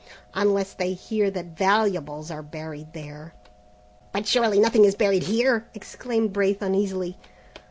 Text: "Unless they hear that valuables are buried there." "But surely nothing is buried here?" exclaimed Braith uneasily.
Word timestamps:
"Unless 0.33 0.73
they 0.73 0.93
hear 0.93 1.29
that 1.29 1.55
valuables 1.55 2.31
are 2.31 2.41
buried 2.41 2.93
there." 2.93 3.35
"But 4.11 4.25
surely 4.25 4.59
nothing 4.59 4.83
is 4.83 4.95
buried 4.95 5.21
here?" 5.25 5.69
exclaimed 5.75 6.33
Braith 6.33 6.63
uneasily. 6.63 7.19